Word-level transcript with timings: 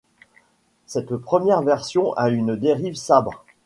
Cette 0.87 1.15
première 1.17 1.61
version 1.61 2.11
a 2.13 2.29
une 2.29 2.55
dérive 2.55 2.95
sabre. 2.95 3.45